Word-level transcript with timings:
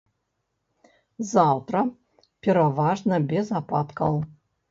Заўтра 1.31 1.83
пераважна 2.47 3.15
без 3.35 3.47
ападкаў. 3.63 4.13